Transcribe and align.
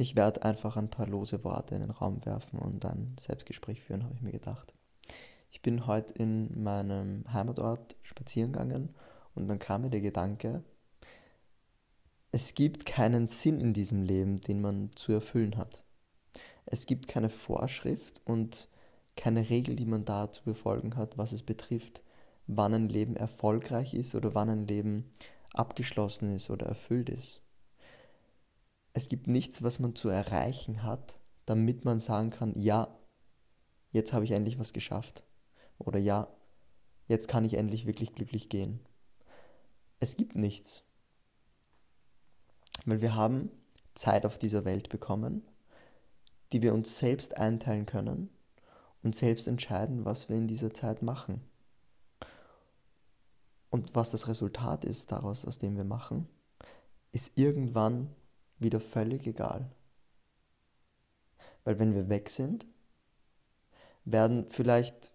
ich 0.00 0.16
werde 0.16 0.42
einfach 0.44 0.76
ein 0.76 0.88
paar 0.88 1.06
lose 1.06 1.44
Worte 1.44 1.74
in 1.74 1.82
den 1.82 1.90
Raum 1.90 2.24
werfen 2.24 2.58
und 2.58 2.84
ein 2.86 3.16
Selbstgespräch 3.20 3.82
führen, 3.82 4.02
habe 4.02 4.14
ich 4.14 4.22
mir 4.22 4.32
gedacht. 4.32 4.72
Ich 5.50 5.60
bin 5.60 5.86
heute 5.86 6.14
in 6.14 6.62
meinem 6.62 7.24
Heimatort 7.30 7.96
spazieren 8.02 8.52
gegangen 8.52 8.94
und 9.34 9.46
dann 9.46 9.58
kam 9.58 9.82
mir 9.82 9.90
der 9.90 10.00
Gedanke, 10.00 10.64
es 12.32 12.54
gibt 12.54 12.86
keinen 12.86 13.26
Sinn 13.26 13.60
in 13.60 13.74
diesem 13.74 14.02
Leben, 14.02 14.40
den 14.40 14.62
man 14.62 14.90
zu 14.94 15.12
erfüllen 15.12 15.56
hat. 15.56 15.82
Es 16.64 16.86
gibt 16.86 17.08
keine 17.08 17.28
Vorschrift 17.28 18.22
und 18.24 18.68
keine 19.16 19.50
Regel, 19.50 19.76
die 19.76 19.84
man 19.84 20.04
da 20.04 20.32
zu 20.32 20.44
befolgen 20.44 20.96
hat, 20.96 21.18
was 21.18 21.32
es 21.32 21.42
betrifft, 21.42 22.00
wann 22.46 22.72
ein 22.72 22.88
Leben 22.88 23.16
erfolgreich 23.16 23.92
ist 23.92 24.14
oder 24.14 24.34
wann 24.34 24.48
ein 24.48 24.66
Leben 24.66 25.12
abgeschlossen 25.52 26.34
ist 26.34 26.48
oder 26.48 26.66
erfüllt 26.66 27.10
ist. 27.10 27.42
Es 28.92 29.08
gibt 29.08 29.26
nichts, 29.26 29.62
was 29.62 29.78
man 29.78 29.94
zu 29.94 30.08
erreichen 30.08 30.82
hat, 30.82 31.18
damit 31.46 31.84
man 31.84 32.00
sagen 32.00 32.30
kann, 32.30 32.58
ja, 32.58 32.96
jetzt 33.92 34.12
habe 34.12 34.24
ich 34.24 34.32
endlich 34.32 34.58
was 34.58 34.72
geschafft. 34.72 35.24
Oder 35.78 35.98
ja, 35.98 36.28
jetzt 37.06 37.28
kann 37.28 37.44
ich 37.44 37.54
endlich 37.54 37.86
wirklich 37.86 38.14
glücklich 38.14 38.48
gehen. 38.48 38.80
Es 40.00 40.16
gibt 40.16 40.34
nichts. 40.34 40.84
Weil 42.84 43.00
wir 43.00 43.14
haben 43.14 43.50
Zeit 43.94 44.24
auf 44.24 44.38
dieser 44.38 44.64
Welt 44.64 44.88
bekommen, 44.88 45.42
die 46.52 46.62
wir 46.62 46.74
uns 46.74 46.98
selbst 46.98 47.36
einteilen 47.36 47.86
können 47.86 48.30
und 49.02 49.14
selbst 49.14 49.46
entscheiden, 49.46 50.04
was 50.04 50.28
wir 50.28 50.36
in 50.36 50.48
dieser 50.48 50.72
Zeit 50.72 51.02
machen. 51.02 51.42
Und 53.70 53.94
was 53.94 54.10
das 54.10 54.26
Resultat 54.26 54.84
ist 54.84 55.12
daraus, 55.12 55.44
aus 55.44 55.58
dem 55.58 55.76
wir 55.76 55.84
machen, 55.84 56.28
ist 57.12 57.32
irgendwann 57.36 58.14
wieder 58.60 58.80
völlig 58.80 59.26
egal. 59.26 59.70
Weil 61.64 61.78
wenn 61.78 61.94
wir 61.94 62.08
weg 62.08 62.30
sind, 62.30 62.66
werden 64.04 64.46
vielleicht 64.50 65.12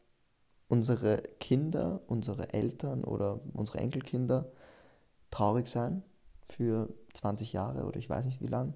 unsere 0.68 1.22
Kinder, 1.40 2.02
unsere 2.08 2.54
Eltern 2.54 3.04
oder 3.04 3.40
unsere 3.54 3.80
Enkelkinder 3.80 4.52
traurig 5.32 5.68
sein 5.68 6.04
für 6.50 6.94
20 7.14 7.54
Jahre 7.54 7.86
oder 7.86 7.98
ich 7.98 8.10
weiß 8.10 8.26
nicht 8.26 8.42
wie 8.42 8.48
lang. 8.48 8.74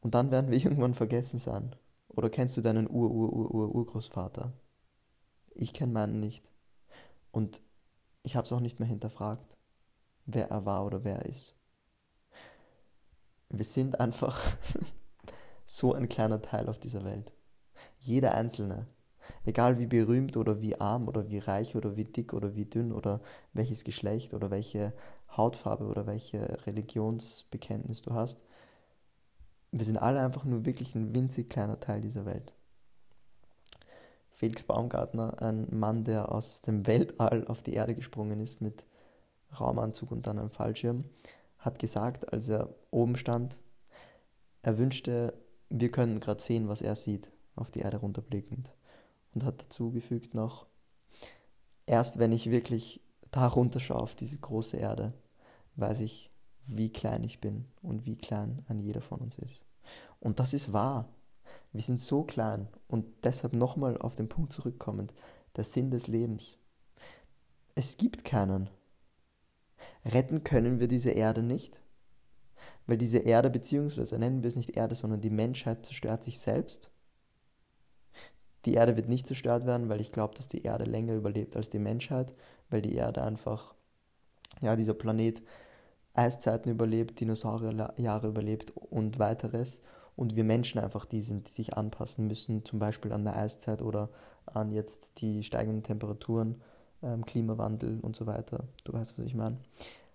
Und 0.00 0.14
dann 0.14 0.30
werden 0.30 0.50
wir 0.50 0.58
irgendwann 0.64 0.94
vergessen 0.94 1.38
sein. 1.38 1.74
Oder 2.08 2.30
kennst 2.30 2.56
du 2.56 2.60
deinen 2.60 2.88
Ur-Ur-Ur-Urgroßvater? 2.88 4.52
Ich 5.54 5.72
kenne 5.72 5.92
meinen 5.92 6.20
nicht. 6.20 6.50
Und 7.30 7.60
ich 8.22 8.36
habe 8.36 8.44
es 8.44 8.52
auch 8.52 8.60
nicht 8.60 8.80
mehr 8.80 8.88
hinterfragt, 8.88 9.56
wer 10.26 10.50
er 10.50 10.64
war 10.66 10.84
oder 10.84 11.04
wer 11.04 11.16
er 11.16 11.26
ist. 11.26 11.54
Wir 13.50 13.64
sind 13.64 13.98
einfach 13.98 14.40
so 15.66 15.92
ein 15.92 16.08
kleiner 16.08 16.40
Teil 16.40 16.68
auf 16.68 16.78
dieser 16.78 17.04
Welt. 17.04 17.32
Jeder 17.98 18.34
Einzelne. 18.34 18.86
Egal 19.44 19.78
wie 19.78 19.86
berühmt 19.86 20.36
oder 20.36 20.60
wie 20.60 20.80
arm 20.80 21.08
oder 21.08 21.28
wie 21.28 21.38
reich 21.38 21.76
oder 21.76 21.96
wie 21.96 22.04
dick 22.04 22.32
oder 22.32 22.54
wie 22.54 22.64
dünn 22.64 22.92
oder 22.92 23.20
welches 23.52 23.84
Geschlecht 23.84 24.34
oder 24.34 24.50
welche 24.50 24.92
Hautfarbe 25.36 25.84
oder 25.84 26.06
welche 26.06 26.64
Religionsbekenntnis 26.66 28.02
du 28.02 28.14
hast. 28.14 28.38
Wir 29.72 29.84
sind 29.84 29.98
alle 29.98 30.20
einfach 30.20 30.44
nur 30.44 30.64
wirklich 30.64 30.94
ein 30.94 31.14
winzig 31.14 31.48
kleiner 31.48 31.78
Teil 31.78 32.00
dieser 32.00 32.26
Welt. 32.26 32.54
Felix 34.30 34.62
Baumgartner, 34.62 35.42
ein 35.42 35.66
Mann, 35.70 36.04
der 36.04 36.32
aus 36.32 36.62
dem 36.62 36.86
Weltall 36.86 37.46
auf 37.46 37.62
die 37.62 37.74
Erde 37.74 37.94
gesprungen 37.94 38.40
ist 38.40 38.60
mit 38.60 38.84
Raumanzug 39.58 40.10
und 40.12 40.26
dann 40.26 40.38
einem 40.38 40.50
Fallschirm, 40.50 41.04
hat 41.60 41.78
gesagt, 41.78 42.32
als 42.32 42.48
er 42.48 42.74
oben 42.90 43.16
stand, 43.16 43.58
er 44.62 44.78
wünschte, 44.78 45.34
wir 45.68 45.90
können 45.90 46.20
gerade 46.20 46.42
sehen, 46.42 46.68
was 46.68 46.82
er 46.82 46.96
sieht, 46.96 47.30
auf 47.54 47.70
die 47.70 47.80
Erde 47.80 47.98
runterblickend. 47.98 48.70
Und 49.32 49.44
hat 49.44 49.62
dazu 49.62 49.92
gefügt 49.92 50.34
noch, 50.34 50.66
erst 51.86 52.18
wenn 52.18 52.32
ich 52.32 52.50
wirklich 52.50 53.00
da 53.30 53.46
runterschaue 53.46 54.00
auf 54.00 54.14
diese 54.14 54.38
große 54.38 54.76
Erde, 54.76 55.12
weiß 55.76 56.00
ich, 56.00 56.30
wie 56.66 56.92
klein 56.92 57.22
ich 57.22 57.40
bin 57.40 57.66
und 57.82 58.06
wie 58.06 58.16
klein 58.16 58.64
ein 58.68 58.80
jeder 58.80 59.00
von 59.00 59.20
uns 59.20 59.38
ist. 59.38 59.64
Und 60.18 60.40
das 60.40 60.52
ist 60.52 60.72
wahr. 60.72 61.08
Wir 61.72 61.82
sind 61.82 62.00
so 62.00 62.24
klein 62.24 62.68
und 62.88 63.06
deshalb 63.24 63.52
nochmal 63.52 63.96
auf 63.98 64.14
den 64.14 64.28
Punkt 64.28 64.52
zurückkommend, 64.52 65.12
der 65.56 65.64
Sinn 65.64 65.90
des 65.90 66.06
Lebens. 66.06 66.58
Es 67.74 67.96
gibt 67.96 68.24
keinen. 68.24 68.68
Retten 70.04 70.44
können 70.44 70.80
wir 70.80 70.88
diese 70.88 71.10
Erde 71.10 71.42
nicht, 71.42 71.80
weil 72.86 72.98
diese 72.98 73.18
Erde, 73.18 73.50
beziehungsweise 73.50 74.18
nennen 74.18 74.42
wir 74.42 74.48
es 74.48 74.56
nicht 74.56 74.76
Erde, 74.76 74.94
sondern 74.94 75.20
die 75.20 75.30
Menschheit 75.30 75.84
zerstört 75.84 76.22
sich 76.22 76.38
selbst. 76.38 76.90
Die 78.64 78.74
Erde 78.74 78.96
wird 78.96 79.08
nicht 79.08 79.26
zerstört 79.26 79.66
werden, 79.66 79.88
weil 79.88 80.00
ich 80.00 80.12
glaube, 80.12 80.34
dass 80.34 80.48
die 80.48 80.62
Erde 80.62 80.84
länger 80.84 81.14
überlebt 81.14 81.56
als 81.56 81.70
die 81.70 81.78
Menschheit, 81.78 82.32
weil 82.68 82.82
die 82.82 82.94
Erde 82.94 83.22
einfach, 83.22 83.74
ja, 84.60 84.76
dieser 84.76 84.94
Planet 84.94 85.42
Eiszeiten 86.12 86.70
überlebt, 86.70 87.20
Dinosaurierjahre 87.20 88.28
überlebt 88.28 88.72
und 88.76 89.18
weiteres 89.18 89.80
und 90.16 90.36
wir 90.36 90.44
Menschen 90.44 90.80
einfach 90.80 91.06
die 91.06 91.22
sind, 91.22 91.48
die 91.48 91.52
sich 91.52 91.76
anpassen 91.76 92.26
müssen, 92.26 92.64
zum 92.64 92.78
Beispiel 92.78 93.12
an 93.12 93.24
der 93.24 93.36
Eiszeit 93.36 93.80
oder 93.80 94.10
an 94.44 94.72
jetzt 94.72 95.20
die 95.20 95.42
steigenden 95.44 95.82
Temperaturen, 95.82 96.60
ähm, 97.02 97.24
Klimawandel 97.24 98.00
und 98.00 98.16
so 98.16 98.26
weiter. 98.26 98.64
Du 98.84 98.92
weißt, 98.92 99.18
was 99.18 99.26
ich 99.26 99.34
meine. 99.34 99.58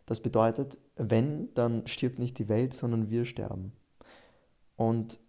Das 0.06 0.19
bedeutet, 0.19 0.78
wenn, 0.96 1.53
dann 1.56 1.88
stirbt 1.88 2.19
nicht 2.19 2.38
die 2.38 2.47
Welt, 2.47 2.73
sondern 2.73 3.09
wir 3.09 3.25
sterben. 3.25 3.73
Und 4.75 5.19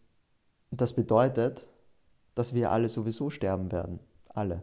das 0.70 0.94
bedeutet, 0.94 1.66
dass 2.34 2.52
wir 2.54 2.70
alle 2.70 2.88
sowieso 2.88 3.30
sterben 3.30 3.72
werden. 3.72 4.00
Alle. 4.28 4.62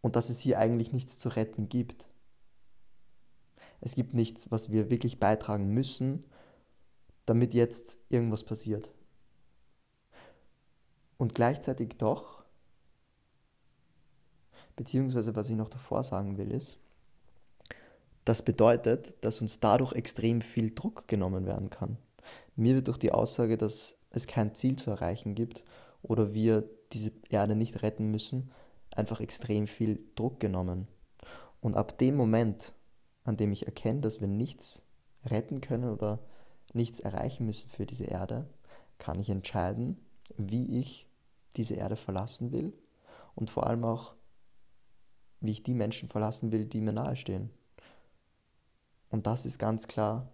Und 0.00 0.16
dass 0.16 0.30
es 0.30 0.40
hier 0.40 0.58
eigentlich 0.58 0.92
nichts 0.92 1.18
zu 1.18 1.28
retten 1.28 1.68
gibt. 1.68 2.08
Es 3.80 3.94
gibt 3.94 4.14
nichts, 4.14 4.50
was 4.50 4.70
wir 4.70 4.90
wirklich 4.90 5.20
beitragen 5.20 5.68
müssen, 5.68 6.24
damit 7.26 7.54
jetzt 7.54 7.98
irgendwas 8.08 8.44
passiert. 8.44 8.90
Und 11.16 11.34
gleichzeitig 11.34 11.96
doch, 11.98 12.43
beziehungsweise 14.76 15.34
was 15.36 15.48
ich 15.48 15.56
noch 15.56 15.68
davor 15.68 16.02
sagen 16.02 16.38
will, 16.38 16.50
ist, 16.50 16.78
das 18.24 18.42
bedeutet, 18.42 19.14
dass 19.20 19.40
uns 19.40 19.60
dadurch 19.60 19.92
extrem 19.92 20.40
viel 20.40 20.74
Druck 20.74 21.08
genommen 21.08 21.46
werden 21.46 21.70
kann. 21.70 21.98
Mir 22.56 22.74
wird 22.74 22.88
durch 22.88 22.98
die 22.98 23.12
Aussage, 23.12 23.58
dass 23.58 23.96
es 24.10 24.26
kein 24.26 24.54
Ziel 24.54 24.76
zu 24.76 24.90
erreichen 24.90 25.34
gibt 25.34 25.62
oder 26.02 26.32
wir 26.32 26.68
diese 26.92 27.12
Erde 27.28 27.54
nicht 27.54 27.82
retten 27.82 28.10
müssen, 28.10 28.50
einfach 28.90 29.20
extrem 29.20 29.66
viel 29.66 30.00
Druck 30.14 30.40
genommen. 30.40 30.88
Und 31.60 31.76
ab 31.76 31.98
dem 31.98 32.16
Moment, 32.16 32.72
an 33.24 33.36
dem 33.36 33.52
ich 33.52 33.66
erkenne, 33.66 34.00
dass 34.00 34.20
wir 34.20 34.28
nichts 34.28 34.82
retten 35.24 35.60
können 35.60 35.90
oder 35.90 36.20
nichts 36.72 37.00
erreichen 37.00 37.46
müssen 37.46 37.70
für 37.70 37.86
diese 37.86 38.04
Erde, 38.04 38.46
kann 38.98 39.18
ich 39.18 39.30
entscheiden, 39.30 39.98
wie 40.36 40.78
ich 40.78 41.08
diese 41.56 41.74
Erde 41.74 41.96
verlassen 41.96 42.52
will 42.52 42.72
und 43.34 43.50
vor 43.50 43.66
allem 43.66 43.84
auch, 43.84 44.14
wie 45.44 45.50
ich 45.50 45.62
die 45.62 45.74
Menschen 45.74 46.08
verlassen 46.08 46.52
will, 46.52 46.64
die 46.64 46.80
mir 46.80 46.92
nahestehen. 46.92 47.50
Und 49.10 49.26
das 49.26 49.44
ist 49.44 49.58
ganz 49.58 49.86
klar 49.86 50.28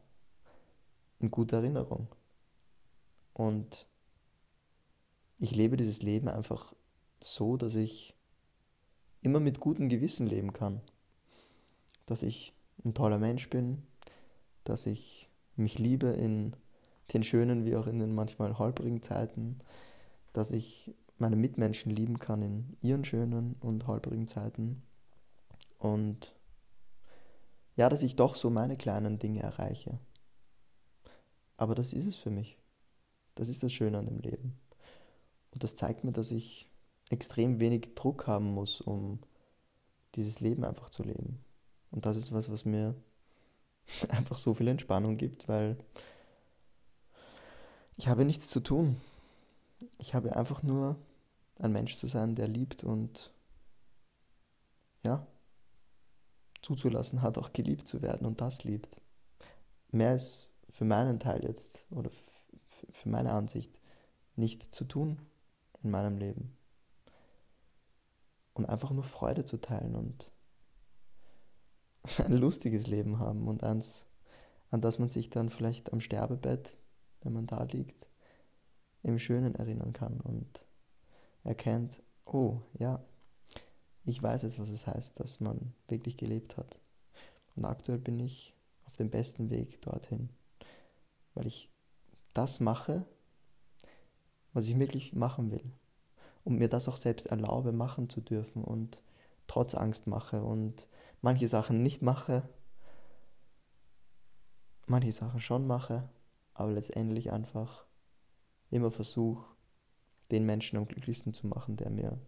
in 1.18 1.30
guter 1.30 1.58
Erinnerung. 1.58 2.06
Und 3.34 3.86
ich 5.38 5.54
lebe 5.54 5.76
dieses 5.76 6.00
Leben 6.00 6.28
einfach 6.28 6.72
so, 7.20 7.56
dass 7.56 7.74
ich 7.74 8.14
immer 9.22 9.40
mit 9.40 9.58
gutem 9.58 9.88
Gewissen 9.88 10.26
leben 10.26 10.52
kann. 10.52 10.80
Dass 12.06 12.22
ich 12.22 12.52
ein 12.84 12.94
toller 12.94 13.18
Mensch 13.18 13.50
bin, 13.50 13.82
dass 14.64 14.86
ich 14.86 15.28
mich 15.56 15.78
liebe 15.78 16.06
in 16.08 16.54
den 17.12 17.24
schönen 17.24 17.64
wie 17.64 17.76
auch 17.76 17.88
in 17.88 17.98
den 17.98 18.14
manchmal 18.14 18.58
holprigen 18.58 19.02
Zeiten, 19.02 19.58
dass 20.32 20.52
ich 20.52 20.94
meine 21.18 21.36
Mitmenschen 21.36 21.90
lieben 21.90 22.20
kann 22.20 22.42
in 22.42 22.76
ihren 22.80 23.04
schönen 23.04 23.56
und 23.60 23.86
holprigen 23.88 24.28
Zeiten 24.28 24.82
und 25.80 26.32
ja, 27.74 27.88
dass 27.88 28.02
ich 28.02 28.14
doch 28.14 28.36
so 28.36 28.50
meine 28.50 28.76
kleinen 28.76 29.18
Dinge 29.18 29.42
erreiche. 29.42 29.98
Aber 31.56 31.74
das 31.74 31.92
ist 31.92 32.06
es 32.06 32.16
für 32.16 32.30
mich. 32.30 32.56
Das 33.34 33.48
ist 33.48 33.62
das 33.62 33.72
Schöne 33.72 33.98
an 33.98 34.06
dem 34.06 34.20
Leben. 34.20 34.58
Und 35.50 35.64
das 35.64 35.76
zeigt 35.76 36.04
mir, 36.04 36.12
dass 36.12 36.30
ich 36.30 36.68
extrem 37.08 37.58
wenig 37.58 37.94
Druck 37.94 38.26
haben 38.26 38.52
muss, 38.52 38.80
um 38.80 39.18
dieses 40.14 40.40
Leben 40.40 40.64
einfach 40.64 40.90
zu 40.90 41.02
leben. 41.02 41.42
Und 41.90 42.06
das 42.06 42.16
ist 42.16 42.32
was, 42.32 42.50
was 42.50 42.64
mir 42.64 42.94
einfach 44.10 44.36
so 44.36 44.54
viel 44.54 44.68
Entspannung 44.68 45.16
gibt, 45.16 45.48
weil 45.48 45.78
ich 47.96 48.08
habe 48.08 48.24
nichts 48.24 48.48
zu 48.48 48.60
tun. 48.60 49.00
Ich 49.98 50.14
habe 50.14 50.36
einfach 50.36 50.62
nur 50.62 50.96
ein 51.58 51.72
Mensch 51.72 51.96
zu 51.96 52.06
sein, 52.06 52.34
der 52.34 52.48
liebt 52.48 52.84
und 52.84 53.32
ja, 55.02 55.26
zuzulassen 56.62 57.22
hat, 57.22 57.38
auch 57.38 57.52
geliebt 57.52 57.88
zu 57.88 58.02
werden 58.02 58.26
und 58.26 58.40
das 58.40 58.64
liebt. 58.64 59.00
Mehr 59.90 60.14
ist 60.14 60.48
für 60.70 60.84
meinen 60.84 61.18
Teil 61.18 61.44
jetzt 61.44 61.84
oder 61.90 62.10
für 62.92 63.08
meine 63.08 63.32
Ansicht, 63.32 63.80
nicht 64.36 64.74
zu 64.74 64.84
tun 64.84 65.18
in 65.82 65.90
meinem 65.90 66.16
Leben. 66.18 66.56
Und 68.54 68.66
einfach 68.66 68.90
nur 68.90 69.04
Freude 69.04 69.44
zu 69.44 69.58
teilen 69.58 69.94
und 69.94 70.30
ein 72.18 72.36
lustiges 72.36 72.86
Leben 72.86 73.18
haben 73.18 73.48
und 73.48 73.62
eins, 73.62 74.06
an 74.70 74.80
das 74.80 74.98
man 74.98 75.10
sich 75.10 75.30
dann 75.30 75.50
vielleicht 75.50 75.92
am 75.92 76.00
Sterbebett, 76.00 76.76
wenn 77.22 77.32
man 77.32 77.46
da 77.46 77.62
liegt, 77.64 78.06
im 79.02 79.18
Schönen 79.18 79.54
erinnern 79.54 79.92
kann 79.92 80.20
und 80.20 80.64
erkennt, 81.42 82.02
oh 82.24 82.60
ja, 82.78 83.02
ich 84.04 84.22
weiß 84.22 84.42
jetzt, 84.42 84.58
was 84.58 84.70
es 84.70 84.86
heißt, 84.86 85.18
dass 85.20 85.40
man 85.40 85.72
wirklich 85.88 86.16
gelebt 86.16 86.56
hat. 86.56 86.78
Und 87.56 87.64
aktuell 87.64 87.98
bin 87.98 88.18
ich 88.18 88.54
auf 88.86 88.96
dem 88.96 89.10
besten 89.10 89.50
Weg 89.50 89.80
dorthin, 89.82 90.30
weil 91.34 91.46
ich 91.46 91.70
das 92.34 92.60
mache, 92.60 93.04
was 94.52 94.66
ich 94.66 94.78
wirklich 94.78 95.12
machen 95.12 95.50
will. 95.50 95.72
Und 96.44 96.58
mir 96.58 96.68
das 96.68 96.88
auch 96.88 96.96
selbst 96.96 97.26
erlaube, 97.26 97.72
machen 97.72 98.08
zu 98.08 98.20
dürfen 98.20 98.64
und 98.64 99.02
trotz 99.46 99.74
Angst 99.74 100.06
mache 100.06 100.42
und 100.42 100.86
manche 101.20 101.48
Sachen 101.48 101.82
nicht 101.82 102.02
mache, 102.02 102.48
manche 104.86 105.12
Sachen 105.12 105.40
schon 105.40 105.66
mache, 105.66 106.08
aber 106.54 106.72
letztendlich 106.72 107.30
einfach 107.30 107.84
immer 108.70 108.90
versuche, 108.90 109.44
den 110.30 110.46
Menschen 110.46 110.78
am 110.78 110.86
glücklichsten 110.86 111.34
zu 111.34 111.46
machen, 111.46 111.76
der 111.76 111.90
mir 111.90 112.18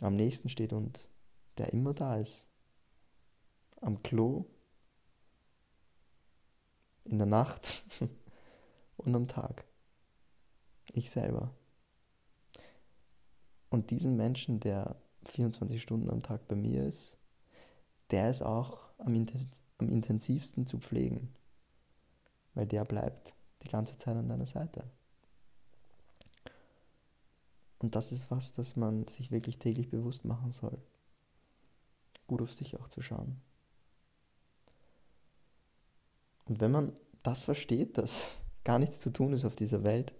am 0.00 0.16
nächsten 0.16 0.48
steht 0.48 0.72
und 0.72 1.06
der 1.58 1.72
immer 1.72 1.94
da 1.94 2.16
ist. 2.16 2.46
Am 3.80 4.02
Klo, 4.02 4.44
in 7.04 7.18
der 7.18 7.26
Nacht 7.26 7.84
und 8.96 9.14
am 9.14 9.28
Tag. 9.28 9.64
Ich 10.92 11.10
selber. 11.10 11.54
Und 13.70 13.90
diesen 13.90 14.16
Menschen, 14.16 14.60
der 14.60 14.96
24 15.26 15.80
Stunden 15.80 16.10
am 16.10 16.22
Tag 16.22 16.46
bei 16.48 16.56
mir 16.56 16.84
ist, 16.84 17.16
der 18.10 18.30
ist 18.30 18.42
auch 18.42 18.80
am, 18.98 19.26
am 19.78 19.88
intensivsten 19.88 20.66
zu 20.66 20.78
pflegen, 20.78 21.32
weil 22.54 22.66
der 22.66 22.84
bleibt 22.84 23.34
die 23.62 23.68
ganze 23.68 23.96
Zeit 23.96 24.16
an 24.16 24.28
deiner 24.28 24.46
Seite. 24.46 24.84
Und 27.80 27.94
das 27.94 28.12
ist 28.12 28.30
was, 28.30 28.54
das 28.54 28.76
man 28.76 29.06
sich 29.08 29.30
wirklich 29.30 29.58
täglich 29.58 29.90
bewusst 29.90 30.24
machen 30.24 30.52
soll. 30.52 30.78
Gut 32.26 32.42
auf 32.42 32.52
sich 32.52 32.78
auch 32.78 32.88
zu 32.88 33.02
schauen. 33.02 33.40
Und 36.44 36.60
wenn 36.60 36.70
man 36.70 36.92
das 37.22 37.40
versteht, 37.40 37.98
dass 37.98 38.36
gar 38.64 38.78
nichts 38.78 39.00
zu 39.00 39.10
tun 39.10 39.32
ist 39.32 39.44
auf 39.44 39.54
dieser 39.54 39.82
Welt 39.82 40.14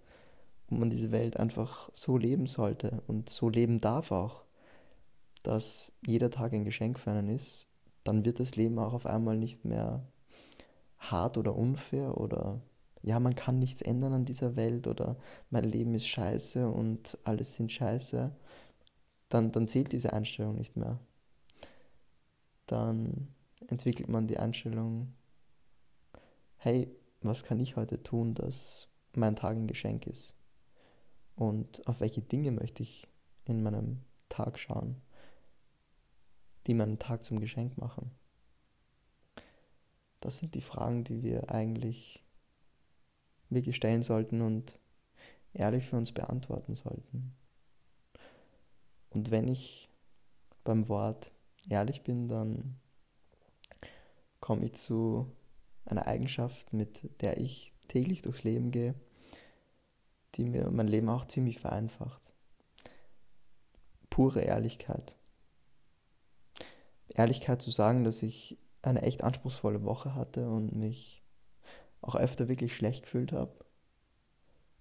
und 0.69 0.79
man 0.79 0.89
diese 0.89 1.11
Welt 1.11 1.37
einfach 1.37 1.89
so 1.93 2.17
leben 2.17 2.47
sollte 2.47 3.03
und 3.07 3.29
so 3.29 3.49
leben 3.49 3.79
darf 3.79 4.11
auch, 4.11 4.43
dass 5.43 5.91
jeder 6.05 6.31
Tag 6.31 6.53
ein 6.53 6.65
Geschenk 6.65 6.99
für 6.99 7.11
einen 7.11 7.29
ist, 7.29 7.67
dann 8.03 8.25
wird 8.25 8.39
das 8.39 8.55
Leben 8.55 8.79
auch 8.79 8.93
auf 8.93 9.05
einmal 9.05 9.37
nicht 9.37 9.65
mehr 9.65 10.03
hart 10.97 11.37
oder 11.37 11.55
unfair 11.55 12.17
oder 12.17 12.61
ja, 13.03 13.19
man 13.19 13.35
kann 13.35 13.57
nichts 13.59 13.81
ändern 13.81 14.13
an 14.13 14.25
dieser 14.25 14.55
Welt 14.55 14.87
oder 14.87 15.17
mein 15.49 15.63
Leben 15.63 15.93
ist 15.95 16.07
scheiße 16.07 16.69
und 16.69 17.17
alles 17.23 17.55
sind 17.55 17.71
scheiße, 17.71 18.35
dann, 19.29 19.51
dann 19.51 19.67
zählt 19.67 19.91
diese 19.91 20.13
Einstellung 20.13 20.55
nicht 20.55 20.75
mehr. 20.75 20.99
Dann 22.67 23.33
entwickelt 23.67 24.07
man 24.07 24.27
die 24.27 24.37
Einstellung, 24.37 25.13
hey, 26.57 26.95
was 27.21 27.43
kann 27.43 27.59
ich 27.59 27.75
heute 27.75 28.03
tun, 28.03 28.33
dass 28.35 28.87
mein 29.15 29.35
Tag 29.35 29.55
ein 29.55 29.67
Geschenk 29.67 30.05
ist? 30.07 30.35
Und 31.35 31.87
auf 31.87 32.01
welche 32.01 32.21
Dinge 32.21 32.51
möchte 32.51 32.83
ich 32.83 33.07
in 33.45 33.63
meinem 33.63 34.01
Tag 34.29 34.59
schauen, 34.59 35.01
die 36.67 36.73
meinen 36.73 36.99
Tag 36.99 37.23
zum 37.23 37.39
Geschenk 37.39 37.77
machen? 37.77 38.11
Das 40.19 40.37
sind 40.37 40.53
die 40.53 40.61
Fragen, 40.61 41.03
die 41.03 41.23
wir 41.23 41.49
eigentlich 41.49 42.23
wirklich 43.51 43.75
stellen 43.75 44.03
sollten 44.03 44.41
und 44.41 44.79
ehrlich 45.53 45.85
für 45.85 45.97
uns 45.97 46.11
beantworten 46.11 46.75
sollten. 46.75 47.33
Und 49.09 49.29
wenn 49.31 49.47
ich 49.47 49.89
beim 50.63 50.87
Wort 50.87 51.31
ehrlich 51.69 52.03
bin, 52.03 52.27
dann 52.27 52.79
komme 54.39 54.65
ich 54.65 54.73
zu 54.73 55.31
einer 55.85 56.07
Eigenschaft, 56.07 56.73
mit 56.73 57.21
der 57.21 57.37
ich 57.37 57.73
täglich 57.87 58.21
durchs 58.21 58.43
Leben 58.43 58.71
gehe, 58.71 58.95
die 60.35 60.45
mir 60.45 60.71
mein 60.71 60.87
Leben 60.87 61.09
auch 61.09 61.25
ziemlich 61.25 61.59
vereinfacht. 61.59 62.21
Pure 64.09 64.41
Ehrlichkeit. 64.41 65.15
Ehrlichkeit 67.09 67.61
zu 67.61 67.71
sagen, 67.71 68.03
dass 68.03 68.23
ich 68.23 68.57
eine 68.81 69.01
echt 69.01 69.23
anspruchsvolle 69.23 69.83
Woche 69.83 70.15
hatte 70.15 70.49
und 70.49 70.73
mich 70.73 71.20
auch 72.01 72.15
öfter 72.15 72.49
wirklich 72.49 72.75
schlecht 72.75 73.03
gefühlt 73.03 73.31
habe 73.31 73.53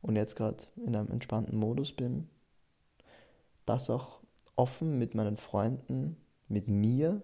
und 0.02 0.16
jetzt 0.16 0.36
gerade 0.36 0.64
in 0.76 0.96
einem 0.96 1.10
entspannten 1.10 1.58
Modus 1.58 1.92
bin, 1.92 2.28
das 3.66 3.90
auch 3.90 4.20
offen 4.56 4.98
mit 4.98 5.14
meinen 5.14 5.36
Freunden, 5.36 6.16
mit 6.48 6.68
mir 6.68 7.22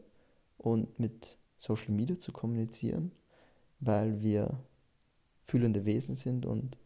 und 0.58 0.98
mit 0.98 1.38
Social 1.58 1.92
Media 1.92 2.18
zu 2.18 2.32
kommunizieren, 2.32 3.12
weil 3.80 4.20
wir 4.22 4.58
fühlende 5.46 5.84
Wesen 5.84 6.14
sind 6.14 6.46
und 6.46 6.76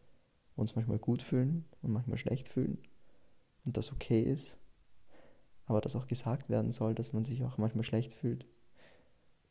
uns 0.57 0.77
manchmal 0.77 0.99
gut 0.99 1.23
fühlen 1.23 1.65
und 1.83 1.93
manchmal 1.93 2.19
schlecht 2.19 2.49
fühlen 2.49 2.79
und 3.65 3.77
das 3.77 3.93
okay 3.93 4.23
ist, 4.23 4.57
aber 5.67 5.81
dass 5.81 5.97
auch 5.97 6.07
gesagt 6.07 6.49
werden 6.49 6.73
soll, 6.73 6.95
dass 6.95 7.13
man 7.13 7.25
sich 7.25 7.45
auch 7.45 7.59
manchmal 7.59 7.85
schlecht 7.85 8.13
fühlt, 8.13 8.47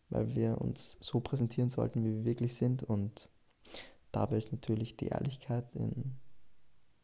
weil 0.09 0.35
wir 0.35 0.59
uns 0.59 0.97
so 0.99 1.19
präsentieren 1.19 1.69
sollten, 1.69 2.03
wie 2.03 2.13
wir 2.13 2.25
wirklich 2.25 2.55
sind 2.55 2.83
und 2.83 3.29
Dabei 4.11 4.37
ist 4.37 4.51
natürlich 4.51 4.97
die 4.97 5.07
Ehrlichkeit 5.07 5.65
in, 5.75 6.15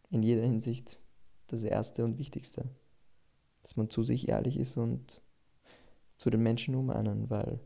in 0.09 0.23
jeder 0.23 0.41
Hinsicht 0.41 0.99
das 1.47 1.63
Erste 1.63 2.03
und 2.03 2.17
Wichtigste. 2.17 2.65
Dass 3.61 3.75
man 3.75 3.89
zu 3.89 4.03
sich 4.03 4.27
ehrlich 4.27 4.57
ist 4.57 4.77
und 4.77 5.21
zu 6.17 6.29
den 6.29 6.41
Menschen 6.41 6.75
um 6.75 6.89
einen, 6.89 7.29
weil 7.29 7.59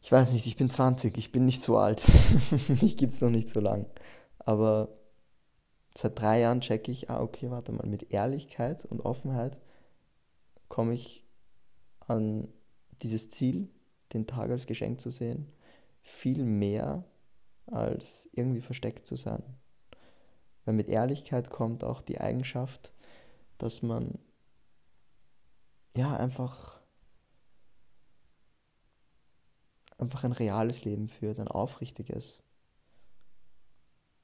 ich 0.00 0.12
weiß 0.12 0.32
nicht, 0.32 0.46
ich 0.46 0.56
bin 0.56 0.70
20, 0.70 1.16
ich 1.18 1.32
bin 1.32 1.44
nicht 1.44 1.62
so 1.62 1.78
alt. 1.78 2.06
Mich 2.80 2.96
gibt 2.96 3.12
es 3.12 3.20
noch 3.20 3.30
nicht 3.30 3.48
so 3.48 3.58
lang. 3.58 3.86
Aber 4.38 4.88
seit 5.96 6.18
drei 6.18 6.40
Jahren 6.40 6.60
checke 6.60 6.92
ich, 6.92 7.10
ah, 7.10 7.20
okay, 7.20 7.50
warte 7.50 7.72
mal, 7.72 7.86
mit 7.88 8.12
Ehrlichkeit 8.12 8.84
und 8.84 9.00
Offenheit 9.00 9.58
komme 10.68 10.94
ich 10.94 11.24
an 12.06 12.46
dieses 13.02 13.30
Ziel, 13.30 13.68
den 14.12 14.28
Tag 14.28 14.50
als 14.50 14.66
Geschenk 14.66 15.00
zu 15.00 15.10
sehen 15.10 15.52
viel 16.06 16.44
mehr 16.44 17.04
als 17.66 18.28
irgendwie 18.32 18.60
versteckt 18.60 19.06
zu 19.06 19.16
sein. 19.16 19.42
Weil 20.64 20.74
mit 20.74 20.88
Ehrlichkeit 20.88 21.50
kommt 21.50 21.84
auch 21.84 22.00
die 22.00 22.20
Eigenschaft, 22.20 22.92
dass 23.58 23.82
man 23.82 24.18
ja 25.96 26.16
einfach 26.16 26.80
einfach 29.98 30.24
ein 30.24 30.32
reales 30.32 30.84
Leben 30.84 31.08
führt, 31.08 31.40
ein 31.40 31.48
aufrichtiges 31.48 32.38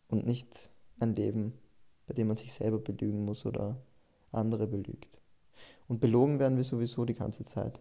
und 0.08 0.26
nicht 0.26 0.70
ein 1.00 1.16
Leben, 1.16 1.58
bei 2.06 2.14
dem 2.14 2.28
man 2.28 2.36
sich 2.36 2.52
selber 2.52 2.78
belügen 2.78 3.24
muss 3.24 3.46
oder 3.46 3.82
andere 4.30 4.66
belügt. 4.66 5.20
Und 5.88 6.00
belogen 6.00 6.38
werden 6.38 6.58
wir 6.58 6.64
sowieso 6.64 7.04
die 7.04 7.14
ganze 7.14 7.44
Zeit. 7.44 7.80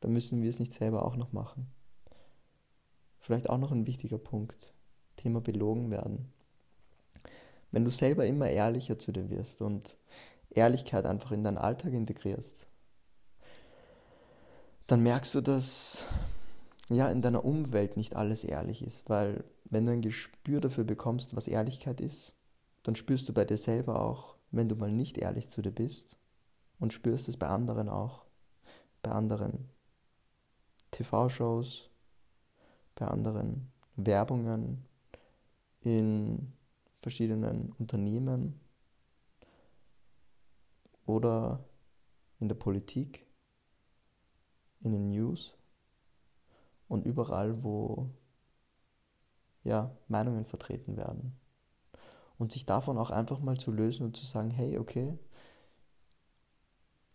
Da 0.00 0.08
müssen 0.08 0.42
wir 0.42 0.50
es 0.50 0.58
nicht 0.58 0.72
selber 0.72 1.04
auch 1.04 1.16
noch 1.16 1.32
machen. 1.32 1.70
Vielleicht 3.26 3.50
auch 3.50 3.58
noch 3.58 3.72
ein 3.72 3.88
wichtiger 3.88 4.18
Punkt. 4.18 4.72
Thema 5.16 5.40
belogen 5.40 5.90
werden. 5.90 6.32
Wenn 7.72 7.84
du 7.84 7.90
selber 7.90 8.24
immer 8.24 8.48
ehrlicher 8.48 9.00
zu 9.00 9.10
dir 9.10 9.28
wirst 9.30 9.62
und 9.62 9.96
Ehrlichkeit 10.50 11.06
einfach 11.06 11.32
in 11.32 11.42
deinen 11.42 11.58
Alltag 11.58 11.92
integrierst, 11.92 12.68
dann 14.86 15.02
merkst 15.02 15.34
du, 15.34 15.40
dass 15.40 16.06
ja 16.88 17.10
in 17.10 17.20
deiner 17.20 17.44
Umwelt 17.44 17.96
nicht 17.96 18.14
alles 18.14 18.44
ehrlich 18.44 18.86
ist, 18.86 19.10
weil 19.10 19.42
wenn 19.64 19.86
du 19.86 19.92
ein 19.92 20.02
Gespür 20.02 20.60
dafür 20.60 20.84
bekommst, 20.84 21.34
was 21.34 21.48
Ehrlichkeit 21.48 22.00
ist, 22.00 22.32
dann 22.84 22.94
spürst 22.94 23.28
du 23.28 23.32
bei 23.32 23.44
dir 23.44 23.58
selber 23.58 24.02
auch, 24.02 24.36
wenn 24.52 24.68
du 24.68 24.76
mal 24.76 24.92
nicht 24.92 25.18
ehrlich 25.18 25.48
zu 25.48 25.62
dir 25.62 25.72
bist 25.72 26.16
und 26.78 26.92
spürst 26.92 27.28
es 27.28 27.36
bei 27.36 27.48
anderen 27.48 27.88
auch, 27.88 28.24
bei 29.02 29.10
anderen 29.10 29.68
TV-Shows, 30.92 31.90
bei 32.96 33.06
anderen 33.06 33.70
Werbungen, 33.94 34.84
in 35.80 36.52
verschiedenen 37.00 37.72
Unternehmen 37.78 38.60
oder 41.06 41.64
in 42.40 42.48
der 42.48 42.56
Politik, 42.56 43.24
in 44.80 44.90
den 44.90 45.10
News 45.10 45.54
und 46.88 47.06
überall, 47.06 47.62
wo 47.62 48.10
ja, 49.62 49.96
Meinungen 50.08 50.44
vertreten 50.44 50.96
werden. 50.96 51.38
Und 52.38 52.52
sich 52.52 52.66
davon 52.66 52.98
auch 52.98 53.10
einfach 53.10 53.40
mal 53.40 53.56
zu 53.56 53.72
lösen 53.72 54.04
und 54.04 54.16
zu 54.16 54.26
sagen, 54.26 54.50
hey, 54.50 54.78
okay, 54.78 55.18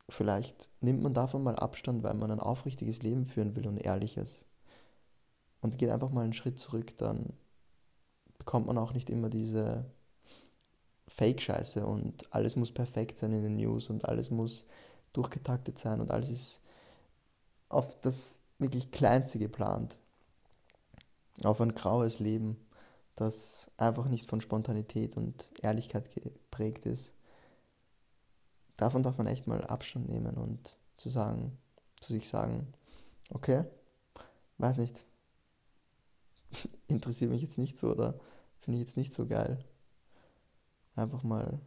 vielleicht 0.10 0.70
nimmt 0.82 1.02
man 1.02 1.14
davon 1.14 1.44
mal 1.44 1.56
Abstand, 1.56 2.04
weil 2.04 2.14
man 2.14 2.32
ein 2.32 2.40
aufrichtiges 2.40 3.04
Leben 3.04 3.26
führen 3.26 3.56
will 3.56 3.68
und 3.68 3.78
ehrliches. 3.78 4.46
Und 5.62 5.78
geht 5.78 5.90
einfach 5.90 6.10
mal 6.10 6.24
einen 6.24 6.34
Schritt 6.34 6.60
zurück, 6.60 6.98
dann 6.98 7.34
bekommt 8.38 8.68
man 8.68 8.78
auch 8.78 8.94
nicht 8.94 9.10
immer 9.10 9.30
diese 9.30 9.86
Fake-Scheiße 11.08 11.86
und 11.86 12.34
alles 12.34 12.56
muss 12.56 12.72
perfekt 12.72 13.20
sein 13.20 13.34
in 13.34 13.44
den 13.44 13.58
News 13.58 13.90
und 13.90 14.06
alles 14.06 14.32
muss 14.32 14.66
durchgetaktet 15.14 15.78
sein 15.78 16.02
und 16.02 16.10
alles 16.10 16.30
ist 16.30 16.62
auf 17.70 18.00
das 18.02 18.40
wirklich 18.58 18.92
Kleinste 18.92 19.40
geplant. 19.40 19.98
Auf 21.44 21.62
ein 21.62 21.76
graues 21.76 22.20
Leben, 22.20 22.58
das 23.16 23.70
einfach 23.78 24.08
nicht 24.08 24.30
von 24.30 24.42
Spontanität 24.42 25.18
und 25.18 25.50
Ehrlichkeit 25.62 26.12
geprägt 26.12 26.86
ist. 26.86 27.14
Davon 28.78 29.04
darf 29.04 29.18
man 29.18 29.28
echt 29.28 29.48
mal 29.48 29.64
Abstand 29.66 30.10
nehmen 30.10 30.36
und 30.36 30.78
zu 30.98 31.10
sagen, 31.10 31.58
zu 32.00 32.14
sich 32.14 32.28
sagen, 32.28 32.74
okay, 33.30 33.66
weiß 34.58 34.78
nicht, 34.78 35.06
interessiert 36.88 37.32
mich 37.32 37.42
jetzt 37.42 37.58
nicht 37.58 37.78
so 37.78 37.92
oder 37.92 38.20
finde 38.60 38.80
ich 38.80 38.88
jetzt 38.88 38.98
nicht 38.98 39.14
so 39.14 39.26
geil. 39.26 39.64
Einfach 40.96 41.24
mal 41.24 41.60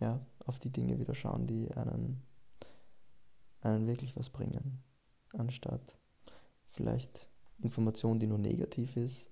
ja, 0.00 0.24
auf 0.44 0.58
die 0.58 0.70
Dinge 0.70 0.98
wieder 0.98 1.14
schauen, 1.14 1.46
die 1.46 1.70
einen, 1.74 2.22
einen 3.60 3.86
wirklich 3.86 4.16
was 4.16 4.30
bringen, 4.30 4.82
anstatt 5.32 5.98
vielleicht 6.70 7.28
Information, 7.60 8.20
die 8.20 8.26
nur 8.26 8.38
negativ 8.38 8.96
ist 8.96 9.28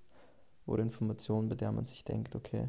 oder 0.65 0.83
Information, 0.83 1.47
bei 1.47 1.55
der 1.55 1.71
man 1.71 1.85
sich 1.85 2.03
denkt, 2.03 2.35
okay, 2.35 2.67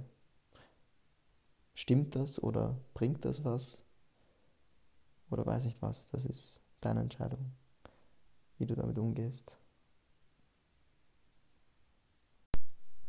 stimmt 1.75 2.15
das 2.15 2.43
oder 2.43 2.79
bringt 2.95 3.25
das 3.25 3.45
was 3.45 3.83
oder 5.31 5.45
weiß 5.45 5.65
nicht 5.65 5.83
was, 5.83 6.09
das 6.09 6.25
ist 6.25 6.61
deine 6.81 7.01
Entscheidung, 7.01 7.53
wie 8.59 8.67
du 8.67 8.75
damit 8.75 8.99
umgehst. 8.99 9.59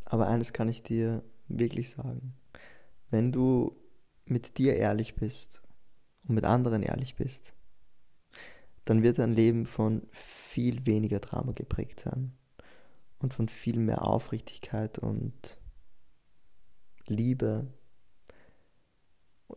Aber 0.10 0.28
eines 0.28 0.52
kann 0.52 0.68
ich 0.68 0.84
dir 0.84 1.24
wirklich 1.48 1.92
sagen. 1.92 2.34
Wenn 3.10 3.32
du 3.32 3.76
mit 4.26 4.58
dir 4.58 4.76
ehrlich 4.76 5.16
bist 5.16 5.62
und 6.28 6.36
mit 6.36 6.44
anderen 6.44 6.84
ehrlich 6.84 7.16
bist, 7.16 7.54
dann 8.86 9.04
wird 9.04 9.20
dein 9.20 9.34
Leben 9.34 9.66
von 9.66 10.08
viel 10.12 10.86
weniger 10.86 11.20
Drama 11.20 11.52
geprägt 11.54 12.00
sein 12.02 12.34
und 13.20 13.34
von 13.34 13.48
viel 13.48 13.80
mehr 13.80 14.06
Aufrichtigkeit 14.06 14.98
und 14.98 15.58
Liebe, 17.06 17.68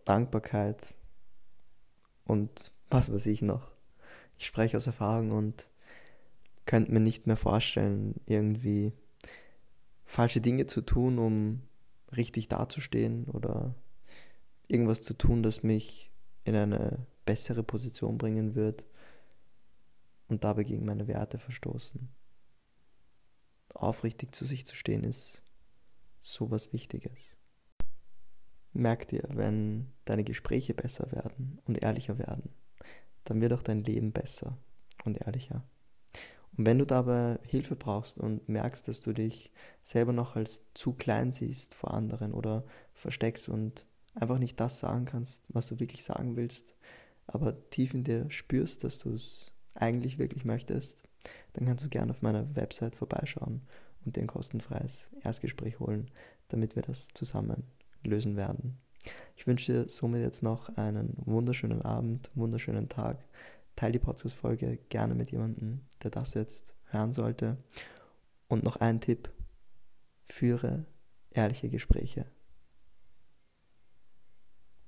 Dankbarkeit 0.05 0.95
und 2.25 2.73
was 2.91 3.11
weiß 3.13 3.27
ich 3.27 3.41
noch. 3.41 3.71
Ich 4.37 4.47
spreche 4.47 4.77
aus 4.77 4.87
Erfahrung 4.87 5.33
und 5.33 5.67
könnte 6.67 6.93
mir 6.93 7.01
nicht 7.01 7.27
mehr 7.27 7.37
vorstellen, 7.37 8.21
irgendwie 8.27 8.93
falsche 10.13 10.43
Dinge 10.43 10.67
zu 10.67 10.83
tun, 10.83 11.19
um 11.19 11.63
richtig 12.15 12.49
dazustehen 12.49 13.25
oder 13.25 13.75
irgendwas 14.69 15.01
zu 15.01 15.15
tun, 15.15 15.43
das 15.43 15.63
mich 15.63 16.13
in 16.45 16.55
eine 16.55 17.07
bessere 17.25 17.63
Position 17.63 18.19
bringen 18.19 18.55
wird 18.55 18.85
und 20.29 20.45
dabei 20.45 20.65
gegen 20.65 20.85
meine 20.85 21.09
Werte 21.09 21.39
verstoßen. 21.39 22.11
Aufrichtig 23.73 24.35
zu 24.35 24.45
sich 24.45 24.67
zu 24.67 24.77
stehen 24.77 25.03
ist 25.03 25.43
so 26.21 26.51
was 26.51 26.75
Wichtiges. 26.75 27.19
Merk 28.75 29.09
dir, 29.09 29.27
wenn 29.31 29.95
deine 30.05 30.25
Gespräche 30.25 30.75
besser 30.75 31.11
werden 31.13 31.59
und 31.65 31.83
ehrlicher 31.83 32.19
werden, 32.19 32.51
dann 33.25 33.41
wird 33.41 33.55
auch 33.55 33.63
dein 33.63 33.83
Leben 33.83 34.13
besser 34.13 34.59
und 35.07 35.23
ehrlicher. 35.23 35.65
Und 36.57 36.67
wenn 36.67 36.79
du 36.79 36.85
dabei 36.85 37.39
Hilfe 37.47 37.77
brauchst 37.77 38.19
und 38.19 38.49
merkst, 38.49 38.87
dass 38.89 39.01
du 39.01 39.13
dich 39.13 39.51
selber 39.83 40.13
noch 40.13 40.37
als 40.37 40.63
zu 40.75 40.93
klein 40.93 41.33
siehst 41.33 41.75
vor 41.75 41.95
anderen 41.95 42.33
oder 42.33 42.65
versteckst 42.95 43.49
und 43.49 43.87
einfach 44.15 44.39
nicht 44.39 44.61
das 44.61 44.79
sagen 44.79 45.07
kannst, 45.07 45.43
was 45.49 45.69
du 45.69 45.81
wirklich 45.81 46.05
sagen 46.05 46.37
willst, 46.37 46.75
aber 47.27 47.57
tief 47.71 47.95
in 47.95 48.05
dir 48.05 48.31
spürst, 48.31 48.85
dass 48.85 48.99
du 48.99 49.15
es 49.15 49.51
eigentlich 49.75 50.19
wirklich 50.19 50.45
möchtest, 50.45 50.99
dann 51.55 51.67
kannst 51.67 51.85
du 51.85 51.89
gerne 51.89 52.11
auf 52.11 52.23
meiner 52.23 52.55
Website 52.55 52.97
vorbeischauen 52.97 53.63
und 54.05 54.17
dir 54.17 54.21
ein 54.21 54.27
kostenfreies 54.27 55.09
Erstgespräch 55.23 55.81
holen, 55.81 56.11
damit 56.49 56.77
wir 56.77 56.83
das 56.83 57.09
zusammen 57.15 57.65
lösen 58.05 58.37
werden. 58.37 58.79
Ich 59.37 59.47
wünsche 59.47 59.73
dir 59.73 59.89
somit 59.89 60.23
jetzt 60.23 60.43
noch 60.43 60.77
einen 60.77 61.15
wunderschönen 61.25 61.83
Abend, 61.83 62.31
wunderschönen 62.35 62.89
Tag. 62.89 63.19
Teil 63.77 63.93
die 63.93 63.99
Podcast-Folge 63.99 64.79
gerne 64.89 65.15
mit 65.15 65.31
jemandem, 65.31 65.81
der 66.03 66.11
das 66.11 66.35
jetzt 66.35 66.77
hören 66.87 67.13
sollte. 67.13 67.57
Und 68.49 68.65
noch 68.65 68.77
ein 68.77 69.01
Tipp: 69.01 69.31
führe 70.29 70.85
ehrliche 71.31 71.69
Gespräche. 71.69 72.27